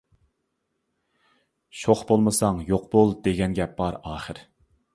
«شوخ 1.83 2.03
بولمىساڭ 2.13 2.65
يوق 2.73 2.89
بول» 2.97 3.15
دېگەن 3.31 3.57
گەپ 3.63 3.79
بار 3.83 4.01
ئاخىر. 4.03 4.43